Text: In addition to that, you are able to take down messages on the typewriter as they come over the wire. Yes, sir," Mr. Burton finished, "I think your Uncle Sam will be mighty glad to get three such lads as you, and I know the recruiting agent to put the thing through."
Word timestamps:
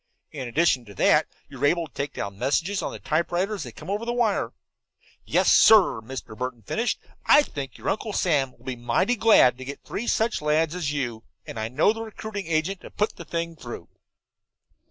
In 0.31 0.47
addition 0.47 0.83
to 0.85 0.95
that, 0.95 1.27
you 1.47 1.59
are 1.61 1.65
able 1.67 1.85
to 1.87 1.93
take 1.93 2.13
down 2.13 2.39
messages 2.39 2.81
on 2.81 2.91
the 2.91 2.97
typewriter 2.97 3.53
as 3.53 3.61
they 3.61 3.71
come 3.71 3.87
over 3.91 4.03
the 4.03 4.11
wire. 4.15 4.51
Yes, 5.25 5.51
sir," 5.55 6.01
Mr. 6.01 6.35
Burton 6.35 6.63
finished, 6.63 6.97
"I 7.27 7.43
think 7.43 7.77
your 7.77 7.87
Uncle 7.87 8.11
Sam 8.11 8.53
will 8.57 8.65
be 8.65 8.75
mighty 8.75 9.15
glad 9.15 9.59
to 9.59 9.63
get 9.65 9.83
three 9.83 10.07
such 10.07 10.41
lads 10.41 10.73
as 10.73 10.91
you, 10.91 11.21
and 11.45 11.59
I 11.59 11.67
know 11.67 11.93
the 11.93 12.01
recruiting 12.01 12.47
agent 12.47 12.81
to 12.81 12.89
put 12.89 13.17
the 13.17 13.25
thing 13.25 13.55
through." 13.55 13.89